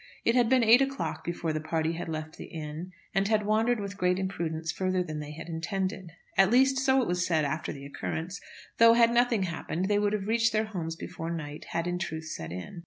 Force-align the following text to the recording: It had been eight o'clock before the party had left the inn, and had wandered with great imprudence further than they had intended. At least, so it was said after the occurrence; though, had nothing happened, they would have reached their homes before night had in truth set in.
It 0.25 0.33
had 0.33 0.49
been 0.49 0.63
eight 0.63 0.81
o'clock 0.81 1.23
before 1.23 1.53
the 1.53 1.61
party 1.61 1.91
had 1.93 2.09
left 2.09 2.35
the 2.35 2.45
inn, 2.45 2.89
and 3.13 3.27
had 3.27 3.45
wandered 3.45 3.79
with 3.79 3.99
great 3.99 4.17
imprudence 4.17 4.71
further 4.71 5.03
than 5.03 5.19
they 5.19 5.29
had 5.31 5.47
intended. 5.47 6.09
At 6.39 6.49
least, 6.49 6.79
so 6.79 7.03
it 7.03 7.07
was 7.07 7.23
said 7.23 7.45
after 7.45 7.71
the 7.71 7.85
occurrence; 7.85 8.41
though, 8.79 8.93
had 8.93 9.11
nothing 9.11 9.43
happened, 9.43 9.87
they 9.89 9.99
would 9.99 10.13
have 10.13 10.25
reached 10.25 10.53
their 10.53 10.65
homes 10.65 10.95
before 10.95 11.29
night 11.29 11.65
had 11.65 11.85
in 11.85 11.99
truth 11.99 12.25
set 12.25 12.51
in. 12.51 12.79